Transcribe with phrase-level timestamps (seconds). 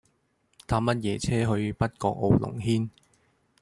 [0.65, 2.89] 搭乜嘢車去北角傲龍軒